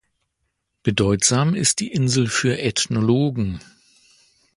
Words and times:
Bedeutsam 0.81 1.53
ist 1.53 1.79
die 1.79 1.91
Insel 1.91 2.25
für 2.25 2.57
Ethnologen. 2.57 3.59